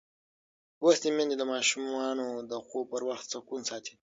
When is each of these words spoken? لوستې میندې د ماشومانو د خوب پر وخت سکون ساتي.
لوستې 0.81 1.09
میندې 1.15 1.35
د 1.37 1.43
ماشومانو 1.53 2.27
د 2.51 2.53
خوب 2.65 2.85
پر 2.91 3.01
وخت 3.09 3.25
سکون 3.33 3.61
ساتي. 3.69 3.93